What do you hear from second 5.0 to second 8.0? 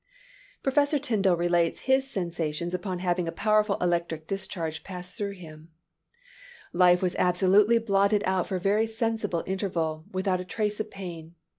through him: "Life was absolutely